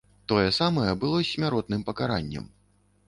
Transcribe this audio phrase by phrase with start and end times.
[0.31, 2.49] Тое самае было з смяротным пакараннем.